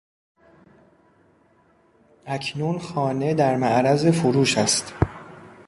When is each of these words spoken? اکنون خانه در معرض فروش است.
اکنون 2.25 2.79
خانه 2.79 3.33
در 3.33 3.55
معرض 3.57 4.07
فروش 4.07 4.57
است. 4.57 4.93